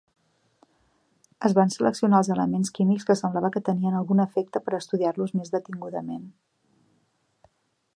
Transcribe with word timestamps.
Es 1.49 1.53
van 1.59 1.73
seleccionar 1.75 2.21
els 2.23 2.31
elements 2.37 2.73
químics 2.79 3.07
que 3.11 3.17
semblava 3.21 3.53
que 3.57 3.63
tenien 3.71 4.01
algun 4.01 4.25
efecte 4.27 4.63
per 4.67 4.77
estudiar-los 4.79 5.39
més 5.41 5.57
detingudament. 5.59 6.27